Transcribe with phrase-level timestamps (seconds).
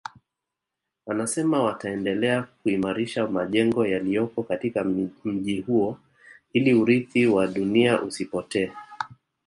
[1.07, 4.83] Anasema wataendelea kuimarisha majengo yaliyoko katika
[5.25, 5.97] mji huo
[6.53, 8.71] ili urithi wa dunia usipotee